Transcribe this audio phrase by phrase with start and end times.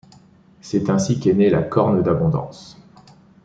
[0.61, 2.81] C’est ainsi qu'est née la corne d'abondance.